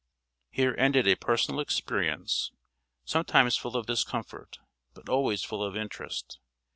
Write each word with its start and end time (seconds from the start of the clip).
Here 0.49 0.73
ended 0.79 1.07
a 1.07 1.13
personal 1.15 1.59
experience, 1.59 2.51
sometimes 3.05 3.55
full 3.55 3.77
of 3.77 3.85
discomfort, 3.85 4.57
but 4.95 5.07
always 5.09 5.43
full 5.43 5.63
of 5.63 5.77
interest. 5.77 6.39